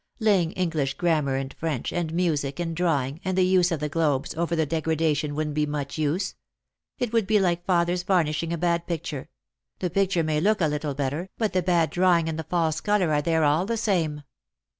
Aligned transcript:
Laying 0.19 0.53
English 0.53 0.95
gram 0.95 1.25
mar 1.25 1.35
and 1.35 1.53
French, 1.53 1.93
and 1.93 2.11
music 2.11 2.59
and 2.59 2.75
drawing, 2.75 3.19
and 3.23 3.37
the 3.37 3.45
use 3.45 3.71
of 3.71 3.79
the 3.79 3.87
globes, 3.87 4.33
over 4.33 4.55
the 4.55 4.65
degradation 4.65 5.35
wouldn't 5.35 5.53
be 5.53 5.67
much 5.67 5.99
use. 5.99 6.33
It 6.97 7.13
would 7.13 7.27
be 7.27 7.39
like 7.39 7.65
father's 7.67 8.01
varnishing 8.01 8.51
a 8.51 8.57
bad 8.57 8.87
picture— 8.87 9.29
the 9.79 9.91
picture 9.91 10.23
may 10.23 10.41
look 10.41 10.59
a 10.59 10.67
little 10.67 10.95
better, 10.95 11.29
but 11.37 11.53
the 11.53 11.61
bad 11.61 11.91
drawing 11.91 12.27
and 12.27 12.39
the 12.39 12.43
false 12.43 12.81
colour 12.81 13.11
are 13.13 13.21
there 13.21 13.43
all 13.43 13.67
the 13.67 13.77
same." 13.77 14.23